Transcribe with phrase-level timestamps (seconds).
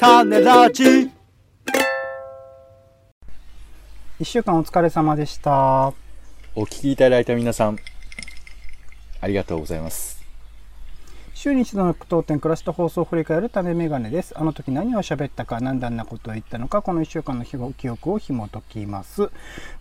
[0.00, 1.10] 種ラジ
[4.18, 5.92] 一週間お疲れ様でした。
[6.54, 7.76] お聞きいただいた皆さん、
[9.20, 10.24] ありがとうございます。
[11.34, 14.32] 週に一度の句読点暮らしと放送を振り返る種メガネです。
[14.38, 19.30] あの時何を喋ったか、何であんなことを言ったのか、この一週間の記憶を紐解きます。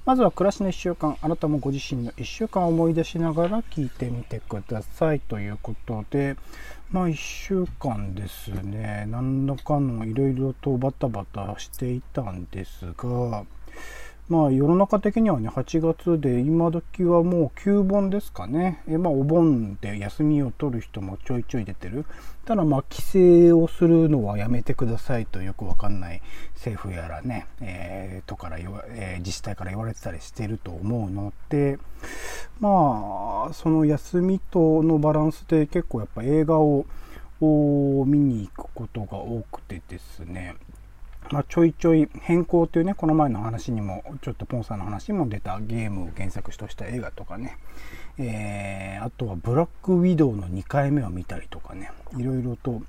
[0.05, 5.21] まずは暮らしの一週間、あなたもご自身の一週間を思い出しながら聞いてみてください。
[5.21, 6.35] ということで、
[6.91, 13.45] まあ一週間ですね、何らかのいろいろとバタバタしていたんですが、
[14.29, 18.83] まあ世の中的にはね8月で今時はもう旧盆ですかね。
[18.87, 22.05] えまあお盆で休みを取る人もちょいちょい出てる。
[22.45, 26.21] ただまあ規制をするのはやめてくださいとよくわかんない。
[26.53, 31.79] 政府やらね、えーとから、えー自治体から言われてたりしてると思うので。
[32.59, 36.85] まあその休みとのバランスで結構やっぱ映画を
[37.41, 40.55] 見に行くことが多くてですね。
[41.31, 47.57] まあ、ちょいちょい変更というねこの前の話にもちょっとポンさんの話にも出たゲームを原作とした映画とかね、
[48.17, 51.91] えーあとはブラックウィドウの2回目を見たりとかね。
[52.17, 52.81] いろいろと、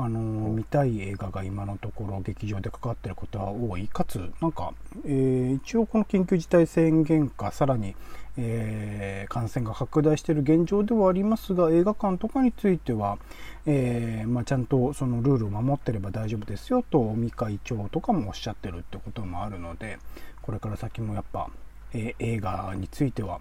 [0.00, 3.88] あのー見たい映画が今のところ劇場でかかってることは多い。
[3.88, 4.72] かつなんか、
[5.04, 7.96] えー一応この緊急事態宣言下さらに、
[8.36, 13.18] えー感染が拡大している現状ではありますが映画館とかについては、
[13.66, 19.98] えーまあ、ちゃんとそのルールを守ってれば大丈夫ですよと尾身会長とかもおっしゃってるってこともあるので
[20.42, 21.50] これから先もやっぱ、
[21.92, 23.40] えー映画については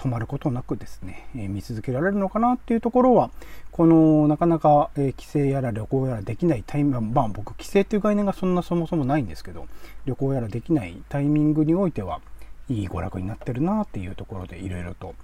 [0.00, 3.30] 止まることなくですね、えー見続けられるのかなっていうところは
[3.70, 9.66] このなかなか、えー帰省やら旅行やらできないタイミングまあ僕帰省っていう概念がそんなそもそもないんですけど
[10.06, 12.20] 旅行やらできないタイミングにおいては
[12.68, 15.14] いい娯楽になってるなっていうところでいろいろと、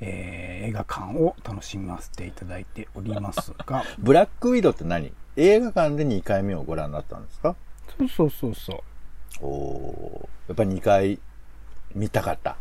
[0.00, 3.82] えー映画館を楽しませていただいておりますが。
[3.98, 5.12] ブラックウィドウって何？
[5.36, 7.56] 映画館で2回目をご覧になったんですか？
[7.98, 8.72] そうそうそうそ
[9.42, 9.44] う。
[9.44, 10.48] おー。
[10.48, 11.18] やっぱり2回
[11.96, 12.56] 見たかった。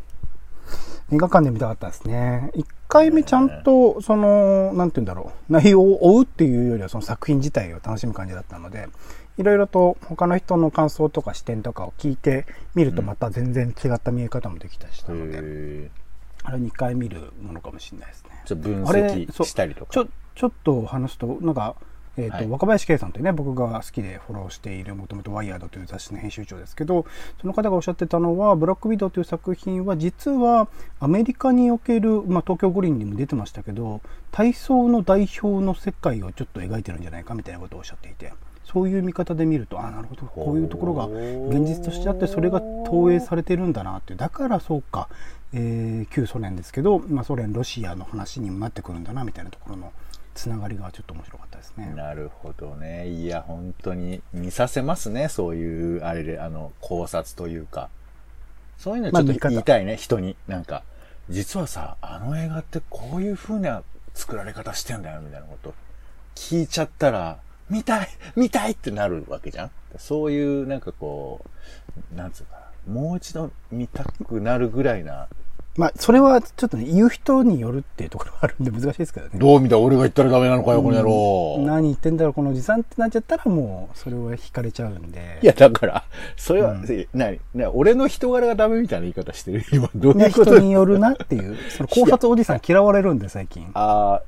[1.12, 2.52] 映画館で見たかったですね。
[2.56, 8.88] 1回目ちゃんと、その、なんて言うんだろう、内容を追うっていうよりは、その作品自体を楽しむ感じだったので、
[9.38, 12.46] いろいろと他の人の感想とか視点とかを聞いて
[12.76, 15.90] みると、また全然違った見え方もできたりしたので、へ
[16.44, 18.42] あれ2回見るものかもしれないですね。
[18.46, 19.92] ーじゃあ分析したりとか。
[19.92, 21.76] ちょ、ちょっと話すと、なんか、
[22.18, 22.48] えっ、と、はい。
[22.48, 27.06] 若林圭さんというね、僕が好きでフォローしている、もともとワイヤードという雑誌の編集長ですけど、
[27.40, 30.68] その方がおっしゃってたのは、ブラックウィドウという作品は、実は
[31.00, 34.02] アメリカにおける、まあ、東京五輪にも出てましたけど、
[34.32, 38.34] 体操の代表の世界をちょっと描いてるんじゃないかみたいなことをおっしゃっていて、
[38.66, 45.08] そういう見方で見ると、ああ、なるほど、こういうところが現実としてあって、それが投影されてるんだなってだからそうか、
[45.54, 49.92] えー旧ソ連ですけど、まあ、ソ連、ロシアの話にもなってくるんだなみたいなところの
[50.34, 51.94] つながりがちょっと面白かったですね。
[51.96, 53.08] なるほどね。
[53.08, 55.30] いや、本当に見させますね。
[55.30, 57.90] そういう、あれで、あの、考察というか。
[58.78, 60.36] そういうのちょっと言いたいね、人に。
[60.48, 60.84] なんか、
[61.30, 63.84] 実はさ、あの映画ってこういう風な
[64.14, 65.74] 作られ方してんだよ、みたいなこと。
[66.36, 71.46] 聞いちゃったら、見たい見たいってなるわけじゃんそういう、なんかこ
[72.14, 72.56] う、なんつうか
[72.88, 72.94] な。
[72.94, 75.28] もう一度見たくなるぐらいな。
[75.78, 79.40] まあ、それはちょっとね、言う人によるっていうところがあるんで難しいですけどね。
[79.40, 81.64] どう見た俺が言ったらダメなのかよ、この野郎。
[81.66, 85.40] 何言ってんだろう、このおじさんってなっちゃったらもう、それは惹かれちゃうんで。
[85.42, 86.04] いや、だから、
[86.36, 90.56] それは、うんせなに、な俺の人柄がダメみたいな言い方してる今、どうね、いうこと？
[90.56, 93.72] 人によるなっていう、その考察おじさん嫌われるんで、最近。
[93.74, 94.22] ああ、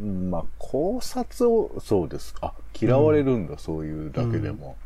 [0.00, 2.34] うんまあ、考察を、そうです。
[2.42, 4.76] あ、嫌われるんだ、そういうだけでも。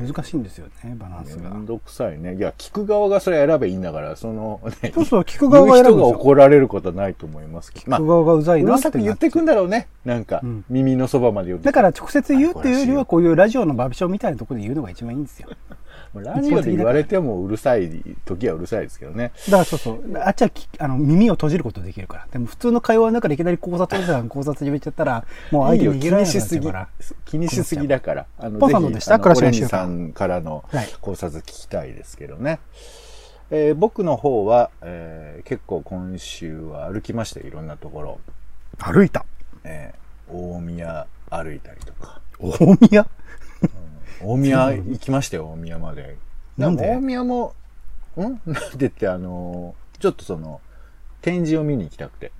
[0.00, 1.50] 難しいんですよね、バランスが。
[1.50, 2.36] めんどくさいね。
[2.36, 6.18] いや、聞く側がそれ選べいいんだから、その、ね、そうそう、聞く側が選言う人が。
[6.18, 9.88] 怒られることはないと思います聞く、側がうざいうなるってなさく言ってくんだろうね。
[10.04, 15.48] なんか、うん耳のそばまで言ってだから直接言うっていうよりは、こういうラジオのバビショーみたいなところで言うのが一番いいんですよ。
[16.14, 17.90] ラジオで言われてもうるさい
[18.26, 19.32] 時はうるさいですけどね。
[19.46, 20.18] だからそうそう。
[20.18, 22.26] あっちはきあの耳を閉じることできるから。
[22.30, 26.88] でも普通の会話の中でいきなり考察さん考察始めちゃったら、もう相手逃げられなくなにしすぎっちゃうから。。
[27.24, 28.26] 気にしすぎだから。
[28.38, 29.18] あの、ポンさんどうでした？
[29.18, 32.58] ぜひあの暮らしの習慣オレンジさんからのはい考察聞きたいですけどね。
[33.50, 38.20] えー僕の方は、えー結構今週は歩きまして、いろんなところ。
[38.78, 39.24] 歩いた。
[39.64, 42.20] えー大宮歩いたりとか。
[42.38, 43.06] 大宮？
[44.24, 46.16] 大宮行きましたよ、大宮まで。
[46.58, 46.86] なんで？
[46.88, 47.54] 大宮も、
[48.16, 48.22] ん？
[48.22, 50.60] なんでって、あのーちょっとその、
[51.20, 52.32] 展示を見に行きたくて。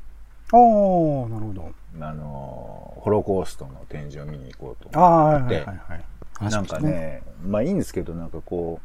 [0.53, 1.71] ああ、なるほど。
[2.01, 5.77] あのーホロコーストの展示を見に行こうと思ってはいはい。
[5.77, 6.05] はい。
[6.35, 8.81] 話なんかね、まあいいんですけど、なんかこ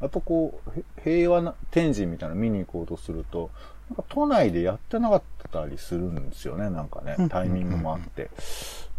[0.00, 3.50] う、やっぱこう、へ平和な展示みたいなの見に行こうとすると、
[3.90, 8.30] なんか都内でやってなかったりするんですよね、なんかねうん、タイミングもあって。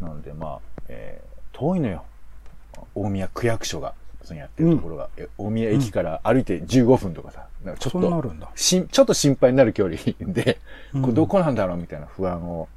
[0.01, 2.04] なんでまあ、えー遠いのよ。
[2.95, 3.93] 大宮区役所が、
[4.23, 8.47] そのやってるところが、え大宮駅から歩いて15分とかさ、なんかちょっと。
[8.55, 10.59] しん、ちょっと心配になる距離で、
[10.93, 11.01] うん。
[11.01, 12.67] これどこなんだろうみたいな不安を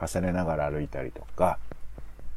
[0.00, 1.58] 重ねながら歩いたりとか、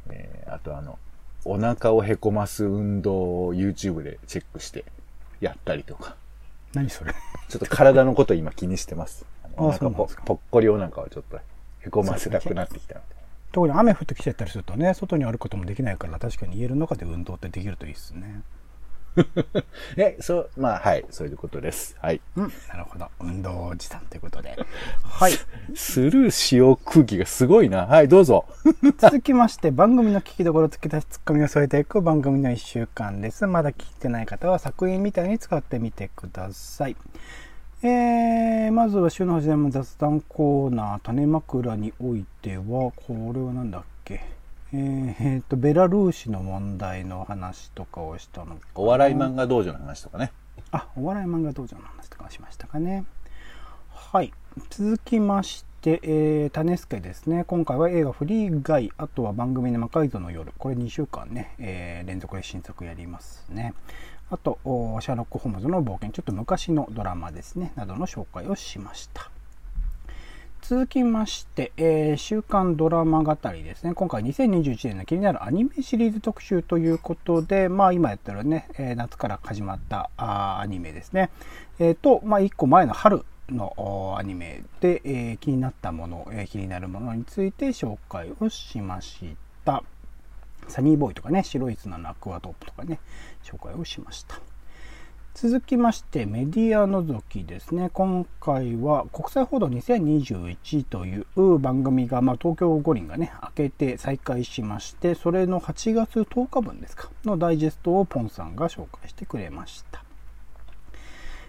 [0.09, 0.99] えーあとあの、
[1.43, 4.85] お腹をへこます運動を YouTube でチェックして
[5.41, 6.15] やったりとか、
[6.73, 7.13] 何それ？
[7.49, 9.25] ちょっと体のこと今気にしてます。
[9.57, 11.39] お腹ぽっこりお腹をちょっと
[11.81, 13.14] へこませたくなってきたので。
[13.55, 18.41] 特に雨降ってきちゃったりするとね外に歩くこともできないから確かに家の中で運動ってできるといいですね
[19.95, 21.95] え、そう、まあはい、そういうことです。
[22.01, 22.19] はい。
[22.35, 24.57] うんなるほど運動時短ということで
[25.01, 25.31] はい
[25.73, 27.85] スルーしよう空気がすごいな。
[27.85, 28.45] はい、どうぞ。
[28.99, 36.97] 続きまして番組の聞きどころ付け出しツッコミを添えていく番組の1週間ですまだ聞いてない方は作品みたいに使ってみてください
[37.87, 42.93] えー、まずは週の初めの雑談コーナー種枕においてはこ
[43.31, 44.25] れは何だっけ？
[44.73, 50.31] えー、えーとベラルーシの問題の話とかをしたのお笑い漫画道場の話とかね。
[50.71, 53.05] あ、お笑い漫画道場の話とかしましたかね。
[53.91, 54.33] はい。
[54.71, 57.43] 続きまして、えー、種助ですね。
[57.45, 60.51] 今回は映画フリーガイ、あとは番組の魔改造の夜。
[60.57, 63.73] これ2週間ね、えー連続で新作やりますね。
[64.31, 69.29] あと、シャーロック・ホームズの冒険、ちょっと昔のドラマですね、などの紹介をしました。
[70.63, 73.93] 続きまして、えー週刊ドラマ語りですね。
[73.93, 81.29] 今回2021年の気になるアニメシリーズ特集ということで、まあ今やってるね、えー夏から始まったあアニメですね。
[81.77, 89.83] えーと、まあ1個前の春のアニメで、えー気になったもの、えー気になるものについて紹介をしました。
[90.67, 92.99] サニーボーイとかね、白い砂のアクアトープとかね、
[93.43, 94.39] 紹介をしました。
[95.35, 110.04] 続きましてメディア覗きですね今回は国際報道2021という番組が、まあ、東京五輪がね明けて再開しましてそれの8月10日分ですかのダイジェストをポンさんが紹介してくれました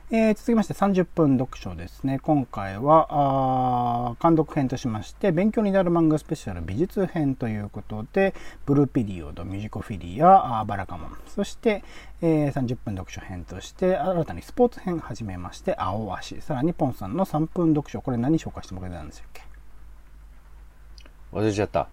[0.08, 2.20] えー続きまして30分読書ですね。
[2.20, 8.32] 今回は、あー監督編としまして、勉強になる漫画スペシャル美術編ということで、
[8.67, 11.82] ブルーピリオド、ミュージコフィリア、あーバラカモン、そして、
[12.23, 19.43] えー30分読書編として、新たにスポーツ編始めまして、青足、さらにポンさんの3分読書、これ何紹介してもらえたんですっけ？
[21.32, 21.88] 忘れちゃった。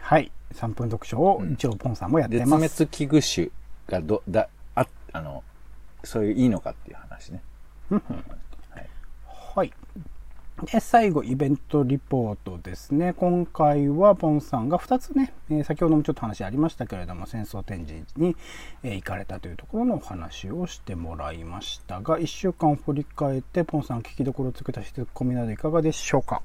[0.00, 0.30] はい。
[0.52, 2.84] 3分読書を一応ポンさんもやって絶ます。
[2.84, 3.48] 滅危惧
[3.88, 5.42] 種がど、だ、あ、あの、
[6.06, 7.42] そういういいのかっていう話ね。
[9.54, 9.72] はい。
[10.64, 13.12] で、最後、イベントリポートですね。
[13.12, 18.34] 今回は、ポンさんが2つね、えー先ほどもちょっと話ありましたけれども、戦争展示に、
[18.82, 26.40] えー行かれたというところのお話をしてもらいましたが、1週間を振り返って、ポンさん聞きどころをつけたし、ツッコミなどいかがでしょうか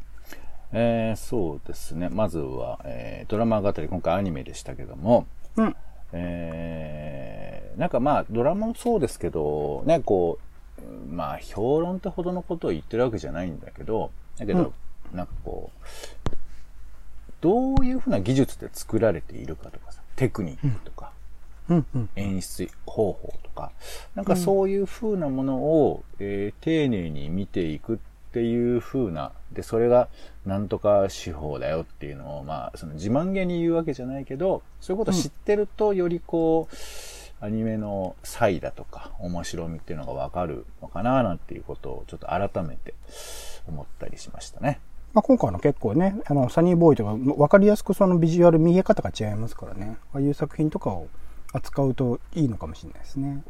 [0.73, 2.09] えーそうですね。
[2.09, 5.25] まずは、えードラマ語り、今回アニメでしたけども、
[5.55, 5.75] うん。
[6.13, 10.37] えーなんかまあ、ドラマもそうですけど、ね、こ
[10.79, 14.73] う、うんまあ、評論ってほどのことを言ってるわけじゃないんだけど、だけど、
[15.13, 16.29] なんかこう、
[17.39, 21.11] どういうふうな技術で作られているかとかさ、テクニックとか、
[21.69, 21.85] うん。
[21.95, 22.09] うん。
[22.15, 23.71] 演出方法とか、
[24.13, 27.97] なんかそういう風なものを、えー丁寧に見ていくっ
[28.31, 30.07] ていう風な、で、それが
[30.45, 36.75] なんとか手法だよっていうのを、まあ、その自慢げに言うわけじゃないけど、そういうことを知ってると、よりこう、
[37.43, 42.93] アニメの差異だとか、面白みっていうのがわかるのかな、なんていうことをちょっと改めて
[43.67, 44.79] 思ったりしましたね。
[45.13, 49.97] まあ、今回の結構ね、あの、サニーボーイとか、分かりやすくそのビジュアル見え方が違いますからね。
[50.13, 51.07] ああいう作品とかを
[51.51, 53.43] 扱うといいのかもしれないですね。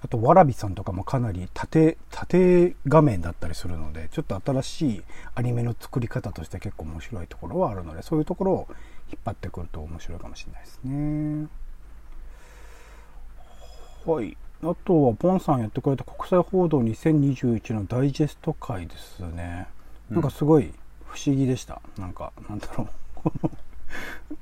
[0.00, 5.02] あと、わらびさんとかもかなり縦、縦画面だったりするので、ちょっと新しい
[5.34, 8.66] アニメの作り方として結構面白いところはあるので、そういうところを
[9.10, 11.48] 引っ張ってくると面白いかもしれないですね。
[14.06, 14.36] はい。
[14.62, 19.66] あとは、ポンさんやってくれた国際報道2021のダイジェスト回ですね。
[20.10, 20.72] なんかすごい
[21.06, 21.82] 不思議でした。
[21.98, 23.50] なんか、なんだろう。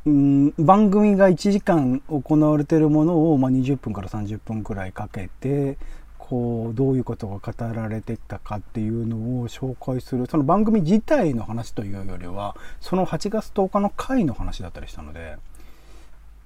[0.07, 5.77] うん番組が1時間行われているものを、まあ、20分から30分くらいかけて
[6.19, 15.37] こうどういうことが語られてたかっていうのを紹介するその番組自体の話というよりはその8月10日の回の話だったりしたので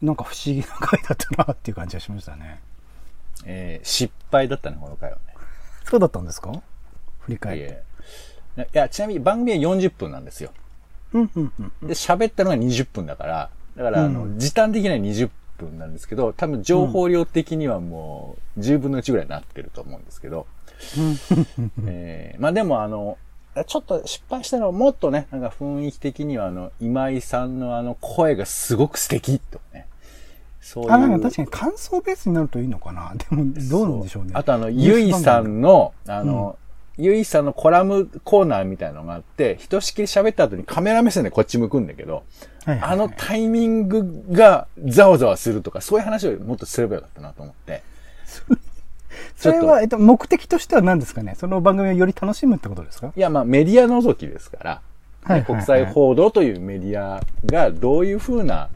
[0.02, 2.60] なんか不思議な回だったなっていう感じがしましたね。
[3.44, 5.34] えー失敗だったね、この回はね。
[5.84, 6.52] そうだったんですか？
[7.20, 7.82] 振り返いって。
[8.56, 10.52] やいや、ちなみに番組は40分なんですよ。
[11.12, 20.46] うんうんうんで、喋ったのが20分だから、だから、あの、うん時短的には20分なんですけど、多分情報量的にはもう10分の1ぐらいになってると思うんですけど、
[21.86, 23.18] えーまあでもあの、
[23.66, 29.86] ちょっと失敗したのはもっとね、なんか雰囲気的にはあの、今井さんのあの声がすごく素敵とかね。
[30.60, 30.92] そういう。
[30.92, 33.12] あ、なんか確かに感想ベースになるといいのかな。
[33.16, 34.30] でも、どうなんでしょうね。
[34.34, 36.56] あとあの、ゆいさんの、あの、
[37.00, 42.24] ゆいさんのコラムコーナーみたいなのがあって、ひとしきり喋った後にカメラ目線でこっち向くんだけど、
[42.64, 42.90] はいはいはい。
[42.92, 47.82] あのタイミングがざわざわするとか、そういう話をもっとすればよかったなと思って。
[49.36, 51.34] それは、えっと、目的としては何ですかね？
[51.36, 53.12] その番組をより楽しむってことですか？
[53.16, 55.46] いや、まあメディア覗きですから、はいはいはい。
[55.46, 58.68] 国際報道というメディアがどういう風な、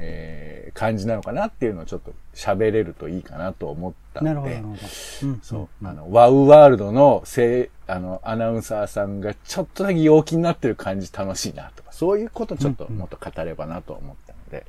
[0.00, 5.28] えー感じなのかなっていうのをちょっと喋れるといいかなと思ったなるほど、のでなる、ほど。
[5.28, 14.66] うんそう、あの、ワウワールドのせい、あの、アナウンサーさんがちょっとだけ陽気になってる感じ楽しいなとか、そういうことちょっともっと語ればなと思ったので、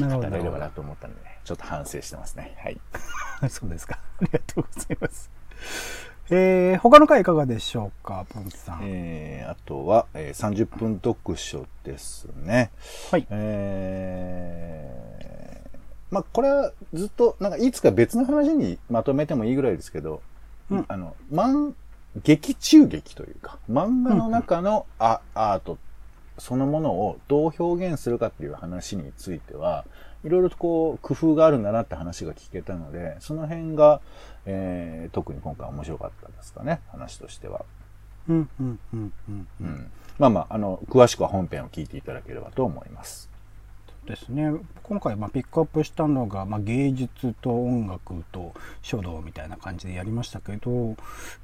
[0.00, 2.56] なるほど語れればなと思ったので、ちょっと反省してますね。
[2.58, 2.80] はい。
[3.48, 4.00] そうですか。
[4.20, 5.30] ありがとうございます。
[6.30, 8.80] えー、他の回いかがでしょうか、ポンさん。
[8.82, 12.70] えー、あとは、えー、30分読書ですね。
[13.10, 13.26] はい。
[13.30, 15.78] えー、
[16.10, 20.20] まあ、これはずっと、なんかいつか別の話にまとめてもいいぐらいですけど、
[20.70, 21.72] うんあの、漫、
[22.22, 25.78] 劇中劇というか、漫画の中のア,、アート
[26.38, 29.84] そのものをどう表現するかっていう話については、
[30.24, 34.00] いろいろとこう、工夫があるんだなって話が聞けたので、その辺が、
[34.46, 37.64] えー、特に今回面白かったですかね、話としては。
[38.28, 39.48] うん、うん、うん、うん。
[39.60, 39.90] うん。
[40.18, 43.27] まあまあ、あの、詳しくは本編を聞いていただければと思います。
[44.08, 44.50] ですね。
[44.82, 50.96] 今回、ま、ピックアップしたのが、ま、芸術と音楽と書道みたいな感じでやりましたけど、やっ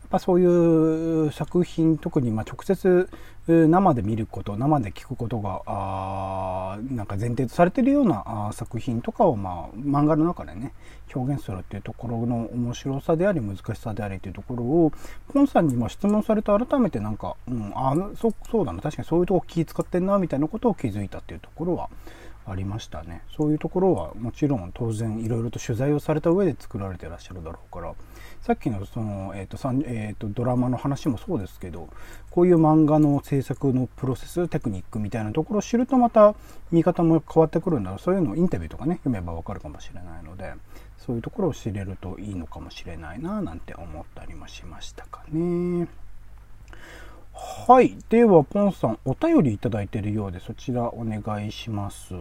[0.09, 3.09] ぱそういう作品、特にま直接
[3.47, 10.73] 生で見ること、生で聞くことが、あなんか前提とされてるような作品とかを、まあ、漫画の中でね、
[11.15, 14.93] 表現するっていうところの面白さであり、難しさでありというところを、
[15.29, 21.91] ポンさんにも質問されて改めてなんか、うん、あそそうだな、確かにそういうとこ気使ってんな、みたいなことを気づいたっていうところは、
[22.47, 23.23] ありましたね。
[23.35, 27.95] そういうところはもちろん当然いろいろと取材をされた上で作られてらっしゃるだろうから。
[28.43, 31.89] さっきのその、えーとえーとドラマの話もそうですけど
[32.31, 36.35] こういう漫画の制作のプロセステクニックみたいなところを知るとまた
[36.71, 37.99] 見方も変わってくるんだろう。
[37.99, 40.53] そういうのをインタビューとかね読めばわかるかもしれないので
[40.99, 45.89] そういうところを知れるといいのかもしれないななんて思ったりもしましたかね。
[47.35, 47.97] はい。
[48.09, 52.15] では、ポンさん、お便りいただいているようで、そちらお願いします。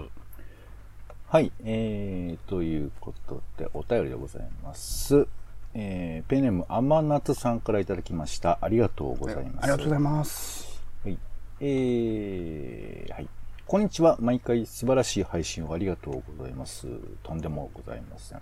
[1.27, 5.27] はい、えー、ということで、お便りでございます。
[5.75, 8.57] えー、ペンネーム、甘夏さんからいただきました。
[8.61, 9.63] ありがとうございます。
[9.63, 10.83] ありがとうございます。
[11.03, 11.17] はい。
[11.59, 13.29] えー、はい。
[13.67, 14.17] こんにちは。
[14.19, 16.87] 毎回素晴らしい配信をありがとうございます。
[17.21, 18.41] とんでもございません。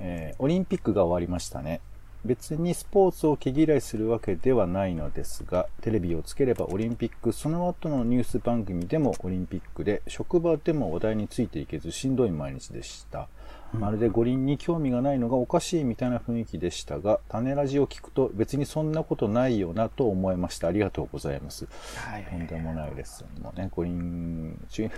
[0.00, 1.80] えーオリンピックが終わりましたね。
[2.24, 13.28] 別にスポーツを毛嫌いするわけではないのですが、テレビをつければオリンピック、その後のニュース番組でもオリンピックで、職場でも話題についていけずしんどい毎日でした。
[13.72, 20.68] まるで五輪に興味がないのがおかしいみたいな雰囲気でしたが、種ラジを聞くと別にそんなことないよなと思いました。
[20.68, 21.66] ありがとうございます。
[21.96, 23.24] はいとんでもないです。
[23.42, 24.88] もうね、五輪中、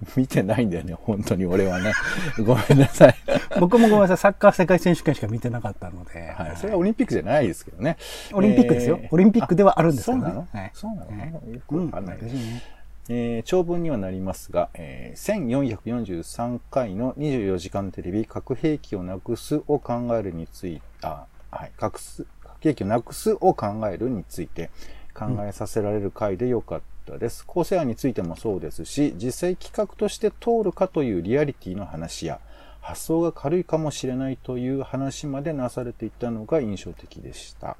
[0.16, 1.92] 見てないんだよね、本当に俺はね。
[2.44, 3.14] ごめんなさい。
[3.58, 6.56] 僕もごめんなさい、サッカー世界選手権しか見てなかったので、はい。
[6.56, 7.96] それはオリンピックじゃないですけどね。
[8.32, 8.98] オリンピックですよ。
[9.02, 10.24] えーオリンピックではあるんですけどね。
[10.24, 12.34] そうなの、はい、そうなの、はいよくわかんないです。
[12.34, 12.62] うん私ね
[13.08, 24.70] えー長文にはなりますが、えー1443回の24時間テレビ核兵器をなくすを考えるについて、あ、はい、核す核兵器をなくすを考えるについて
[25.14, 27.46] 考えさせられる回でよかったです。
[27.46, 32.40] 構成案についてもそうですし、実際企画として通るかというリアリティの話や、
[32.80, 37.76] 発想が軽いかもしれないという話までなされていたのが印象的でした。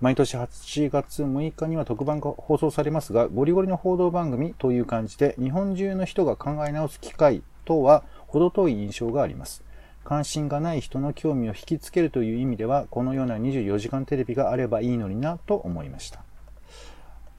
[0.00, 9.62] 毎年8月6日には特番が放送されますが、ゴリゴリの報道番組という感じで、日本中の人が考え直す機会とは程遠い印象があります。
[10.04, 16.25] 関心がない人の興味を引きつけるという意味では、このような24時間テレビがあればいいのになと思いました。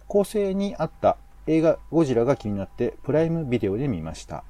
[0.08, 4.44] 構成にあった映画ゴジラが気になってプライムビデオで見ました。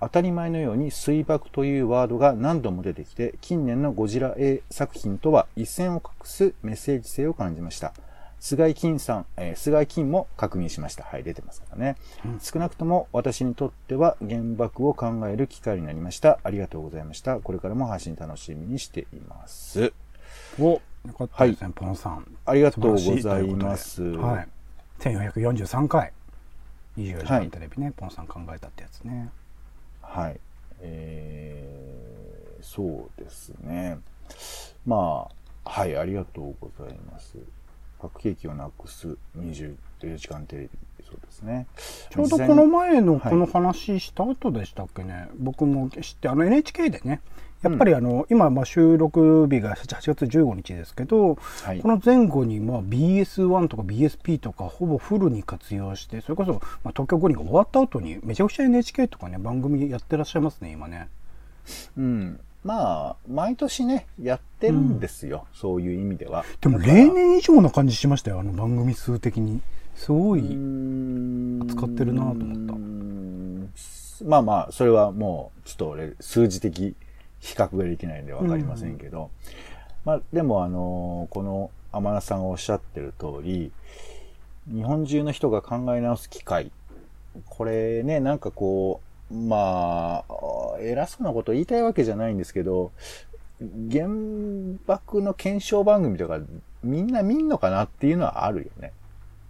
[0.00, 7.92] 当たり前のように水爆というワードが何度も出てきて、近年のゴジラ映作品とは一線を画すメッセージ性を感じました。
[8.38, 11.04] 菅井金さん、えー菅井金も確認しました。
[11.04, 11.96] はい、出てますからね。
[12.42, 16.38] 少なくとも私にとっては原爆を考える機会になりました。
[16.42, 17.40] ありがとうございました。
[17.40, 19.92] これからも配信楽しみにしています。
[20.60, 20.80] お、よ
[21.16, 22.26] かったですね、ポンさん。
[22.44, 24.02] ありがとうございます。
[24.02, 24.48] はい。
[25.00, 26.12] 1443回。
[26.96, 29.30] 24時はい間テレビね、ポンさん考えたってやつね。
[30.00, 30.40] はい。
[30.80, 33.98] えー、そうですね。
[34.86, 35.28] ま
[35.64, 37.36] あ、はい、ありがとうございます。
[38.08, 39.76] 核兵器をなくす24
[40.16, 40.68] 時間テレビ。
[41.04, 41.66] そうですね。
[42.10, 47.20] ちょうどこの前のはいこの話した後でしたっけね、僕も知って、あの NHK でね、
[47.62, 61.08] やっぱりあの、今まあ収録日が8月15日ですけど、はいこの前後にまあ BS1 とか BSP とかほぼフルに活用して、それこそまあ東京五輪が終わった後にめちゃくちゃ NHK とかね、番組やってらっしゃいますね、今ね。
[61.96, 62.40] うん。
[62.64, 65.46] まあ、毎年ね、やってるんですよ。
[65.52, 66.44] そういう意味では。
[66.62, 69.60] でも例年以上な感じしましたよ、あの番組数的に。
[69.94, 70.40] すごい。
[70.40, 76.94] 扱使ってるなと思ったまあまあ、それはもう、ちょっと俺、数字的
[77.40, 79.30] 比較ができないんでわかりませんけど、
[80.06, 83.72] まあ、でもあのこの天野さんがおっしゃってる通り、
[84.72, 86.72] 日本中の人が考え直す機会。
[87.46, 92.92] これね、なんかこう、まあ、偉そうなこと言いたいわけじゃないんですけど、
[93.90, 94.08] 原
[94.86, 96.38] 爆の検証番組とか
[96.82, 98.92] みんな見んのかなっていうのはあるよね。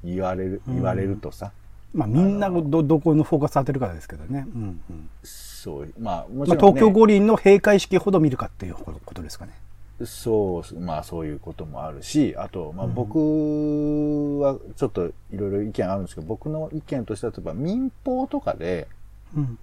[0.04, 1.52] 言われる、言われるとさ。
[1.92, 4.46] まあみんなど、どこのフォーカス当てるかですけどね。
[4.54, 5.08] うんうん。
[5.22, 9.52] そう、まあ、もちまあ、ろん、ね東京五輪の閉会式ほど見るかっていうことですかね。
[10.04, 18.88] そう、まあそういうこともあるし、あと、まあうん僕はちょっといろいろ意見あるんですけど、僕の意見としては、例えば民放とかで、
[19.36, 19.58] うん。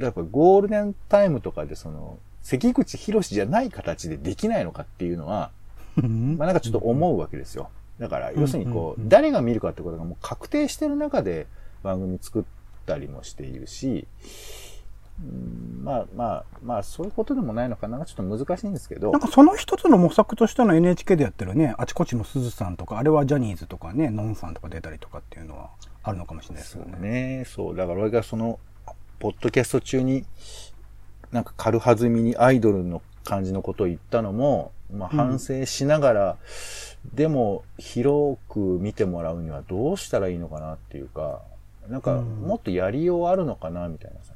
[0.00, 5.50] やっぱゴールデンタイムとかでその、関口博じゃない形でできないのかっていうのは、
[5.96, 7.70] まあなんかちょっと思うわけですよ。
[7.98, 11.46] だから、要するにこう、誰が見るかってことがもう確定してる中で
[11.82, 12.42] 番組作っ
[12.86, 14.06] たりもしているし、
[15.20, 18.04] うんまあまあ、まあそういうことでもないのかな。
[18.06, 25.68] ちょっと難しいんですけどなん、かその一つの模索としての NHK でやってるね、あちこちのすずさんとか、あれはジャニーズとかね、ノンさんとか出たりとかっていうのは
[26.02, 27.08] あるのかもしれないですそうよね。
[27.38, 27.44] ね。
[27.44, 27.76] そう。
[27.76, 28.58] だから俺がその、
[29.22, 30.24] ポッドキャスト中に、
[31.30, 36.36] なんか軽はずみにアイドルの感じのことを言ったのも、まあうん反省しながら、
[37.14, 41.40] でも広く見てもらうにはどうしたらいいのかなっていうか、
[41.88, 44.32] なんかうんもっとやりようあるのかなみたいなさ。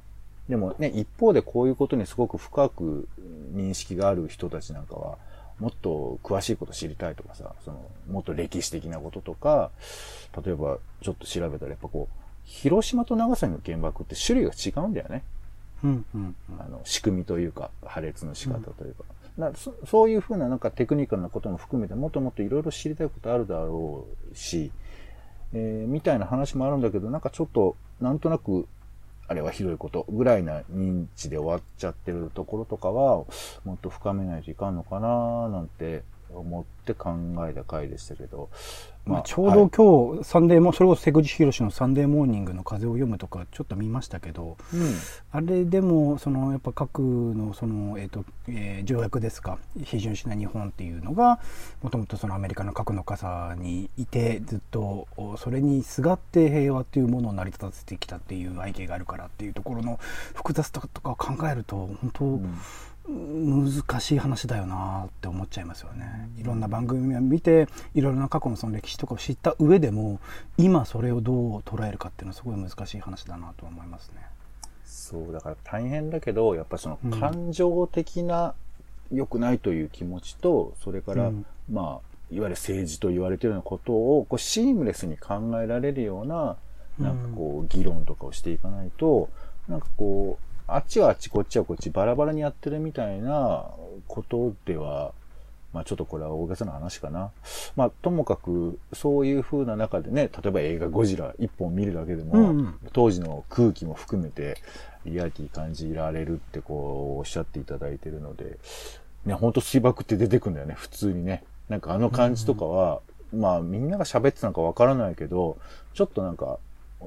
[0.48, 3.08] でもね、一方でこういうことにすごく深く
[3.56, 5.18] 認識がある人たちなんかは、
[5.58, 9.72] もっと詳しいこと知りたいとかさ、その、もっと歴史的なこととか、
[10.44, 15.22] 例えばちょっと調べたらやっぱこう、広島と長崎の原爆って種類が違うんだよね。
[15.84, 19.04] うんうんうんあの、仕組みというか、破裂の仕方というか。
[19.36, 24.70] なそそういうふうななんかテクニカルなことも含めてもっともっといろいろ知りたいことあるだろうし、
[25.52, 28.66] えーみたいな話もあるんだけど、なんかちょっと、なんとなく、
[29.28, 33.24] あれはひどいことぐらいな認知で終わっちゃってるところとかは、
[33.64, 37.14] もっと深めないといかんのかななんて思って考
[37.48, 38.48] えた回でしたけど。
[39.06, 44.94] まあ、ちょうはいど今日、サンデーモそれこそ瀬口博のサンデーモーニングの風を読むとかちょっと見ましたけど、うん。
[45.30, 51.40] あれでもそのやっぱ核のその、えーとえー条約ですか批准しない日本っていうのが
[51.82, 59.98] もともとそのアメリカの核の傘にいてずっとおそれにすがって平和っていうものを成り立たせてきたっていう背景があるからっていうところの
[60.34, 62.58] 複雑さとかを考えると本当、うん
[63.08, 66.30] 難しい話だよなって思っちゃいますよね。
[66.38, 70.20] いろんな番組を見ていろいろな過去のその歴史とかを知った上でも
[70.58, 74.26] 今それをどう捉えるかっていうのはすごい難しい話だなと思いますね。
[74.84, 78.54] そう、だから大変だけど、やっぱそのうん感情的な
[79.12, 81.84] 良くないという気持ちと、それから、うんまあ、
[82.30, 86.56] いわゆる政治と言われているようなことを、こう、シームレスに考えられるような、
[86.98, 89.28] なんかこう、議論とかをしていかないと、
[89.68, 93.66] なんかこう、あっちはあっち、こっちはこっち、バラバラにやってるみたいな
[94.08, 95.12] ことでは、
[95.72, 97.30] まあちょっとこれは大げさな話かな。
[97.76, 104.56] まあともかく、そういう風な中でね、例えば映画ゴジラ一本見るだけでも、うんうん当時の空気も含めて
[105.04, 108.58] リアリティ感じられるってこうおっしゃっていただいてるので、
[109.24, 111.44] ね、ほんと水爆って出てくんだよね、普通にね。
[111.68, 113.00] なんかあの感じとかは、
[113.32, 115.58] まあみんなが喋ってたのかわからないけど、
[115.94, 116.58] ちょっとなんか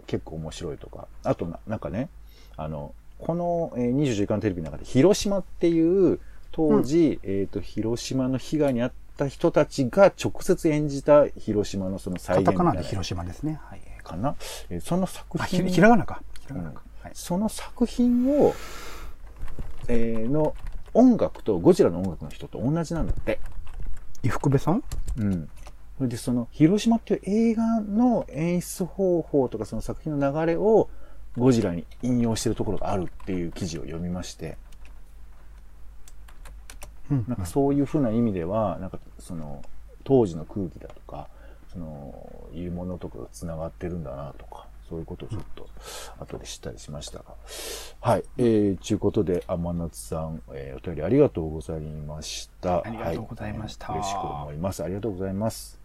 [0.08, 1.08] 結構面白いとか。
[1.24, 2.10] あとな、なんかね、
[2.56, 6.19] あの、この、えー24時間テレビの中で広島っていう
[6.51, 13.60] 当時、えっ、と、広島の被害に遭った人たちが直接演じた広島のその再カタ現みたいなカナで広島ですね。
[13.63, 13.82] はい。
[14.03, 14.36] かな？
[14.69, 16.21] えーその作品ひらがなか。
[16.41, 16.82] ひらがなか。
[17.03, 17.12] はい。
[17.13, 18.53] その作品を、
[19.88, 20.55] えーの
[20.93, 23.39] 音楽とゴジラの音楽の人と同じなんだって。
[24.23, 24.84] 伊福部さん？
[25.17, 25.49] うん。
[25.97, 30.89] それでその、広島っていう映画の演出方法とかその作品の流れを
[31.37, 34.57] ゴジラに引用してるところがあるっていう記事を読みまして、
[37.11, 39.63] うんなんかそういうふうな意味では、なんかその、
[40.03, 41.27] 当時の空気だとか、
[41.71, 45.67] その、いうものとかが繋がってるんだなとか、そういうことをちょっと
[46.19, 47.25] 後で知ったりしましたが。
[48.01, 48.23] はい。
[48.37, 52.83] えー、ちゅうことで、天夏さん、えー、お便りありがとうございました。
[52.85, 54.83] ありがとうございましたは嬉しく思います。
[54.83, 55.78] ありがとうございます。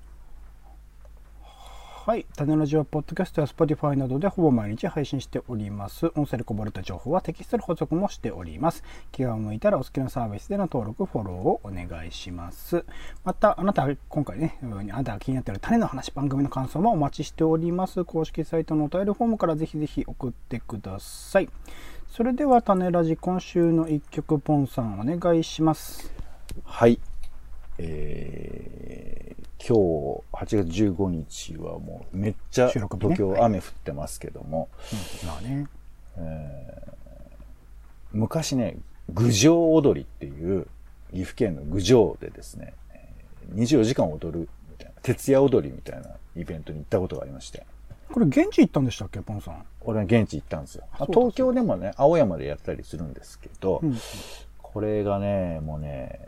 [2.07, 2.27] はい。
[2.37, 6.13] 種ラジはポッドキャストや Spotify などでほぼ毎日配信しております。
[6.17, 8.85] 音声でこぼれた情報はテキストで補足もしております。
[9.11, 12.85] 気が向いたらお好きなサービスでの登録、フォローをお願いします。
[13.25, 18.05] また、あなた、今回ね、あなたが気になっている種の話、番組の感想もお待ちしております。
[18.05, 21.49] 公式サイトのお便りフォームからぜひぜひ送ってください。
[22.11, 26.13] それでは、種ラジ、今週の一曲、ポンさんお願いします。
[26.65, 27.01] はい。
[27.79, 34.69] えー、今日8月15日はもうめっちゃ東京雨降ってますけども、
[35.23, 35.67] うん、まあね。
[38.13, 38.77] 昔ね、
[39.13, 40.67] 郡上踊りっていう
[41.11, 47.67] 岐阜県の郡上でですね、えー24時間踊るみたいな、徹夜踊りみたいなイベントに行ったことがありまして、
[48.11, 49.65] これ、現地行ったんでしたっけ、ポンさん？
[49.83, 50.85] 俺は現地行ったんですよ。
[50.97, 53.99] そうだ東京でもね、青山でやったりするんですけど、うん。
[54.63, 56.21] これがね、もうね、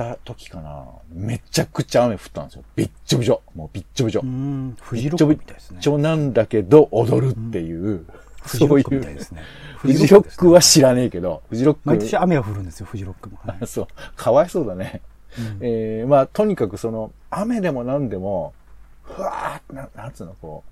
[0.00, 2.64] た時かな、めちゃくちゃ雨降ったんですよ。
[2.74, 3.42] びっちょびちょ。
[3.54, 4.26] もうびっちょびちょう。
[4.26, 5.78] ん、フジロックみたいですね。
[5.80, 8.06] ちょなんだけど踊るっていう、
[8.42, 9.42] フジロックそういうみたいですね。
[9.76, 11.80] フジロックは知らねえけど、フジロック。
[11.84, 13.38] 毎年雨が降るんですよ、フジロックも。
[13.44, 13.86] はい そう、
[14.16, 15.02] かわいそうだね。
[15.38, 18.54] うんえー、まあ、とにかくその、雨でも何でも、
[19.02, 20.70] ふわーってな、なんつうの、こう、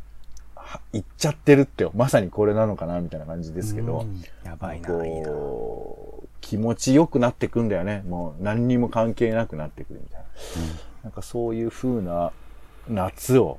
[0.54, 4.88] は行っちゃってるって、まさにこれなのかな、みたいな感じですけど、うんやばいな。
[4.88, 5.97] こう、
[6.40, 8.04] 気持ちよくなってくんだよね。
[8.08, 10.26] もう何にも関係なくなってくるみたいな。
[11.04, 12.32] なんかそういう風な
[12.88, 13.58] 夏を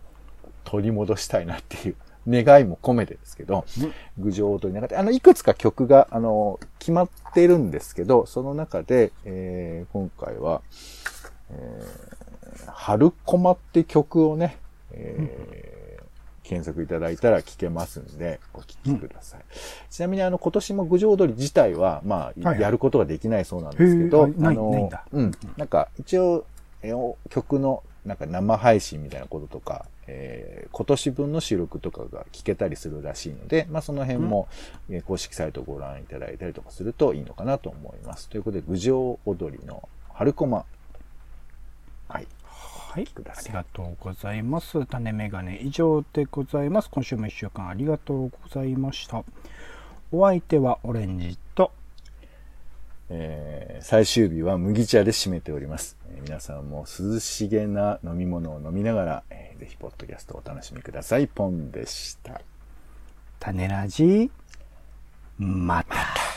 [0.64, 1.96] 取り戻したいなっていう
[2.28, 3.66] 願いも込めてですけど、
[4.18, 10.62] 郡上踊りの中で、あの、いくつか曲が、あの、決まっているんですけど、その中で、えー今回は、
[11.52, 14.58] えー、春駒って曲をね、
[14.92, 15.69] えー
[16.50, 19.42] 検索いただいたら聞けますんで、お聞きください。
[19.92, 25.32] ちなみに、あの、今年も郡上踊り自体は、まあ、やることができないそうなんですけど、いのないんだうん。
[25.58, 26.46] なんか、一応、
[27.30, 34.48] 曲の、なんか生配信みたいなこととか、えー今年分の収録とかが聞けたりするらしいので、まあその辺も、
[34.90, 38.30] えー公式サイトをご覧いただいたりとかするといいのかなと思います。
[38.30, 40.66] ということで、郡上踊りの春駒。
[42.08, 42.28] はい。
[42.92, 44.84] はい、くださいありがとうございます。
[44.88, 46.90] 種メガネ以上でございます。
[46.90, 49.24] 今週も一週間ありがとうございました。
[50.12, 51.72] お相手はオレンジと、
[53.10, 55.98] えー最終日は麦茶で締めております。
[56.12, 61.28] えー皆さんも涼しげな飲み物を飲みながら、えーぜひポッドキャストをお楽しみください。
[61.28, 62.42] ポンでした。
[63.40, 64.32] 種ラジ、
[65.38, 66.29] また。